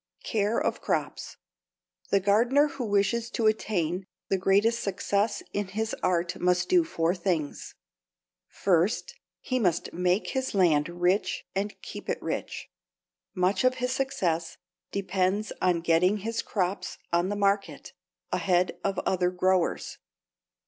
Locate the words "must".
6.39-6.69, 9.59-9.93